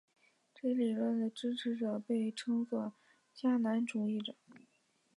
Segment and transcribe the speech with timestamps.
[0.55, 2.93] 这一理论的支持者被称作
[3.35, 4.33] 迦南主义者。